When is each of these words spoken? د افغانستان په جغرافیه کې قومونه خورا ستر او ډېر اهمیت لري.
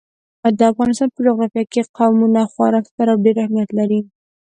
د 0.57 0.59
افغانستان 0.71 1.09
په 1.13 1.19
جغرافیه 1.25 1.63
کې 1.71 1.81
قومونه 1.97 2.41
خورا 2.51 2.79
ستر 2.89 3.07
او 3.11 3.17
ډېر 3.25 3.35
اهمیت 3.41 3.69
لري. 3.79 3.99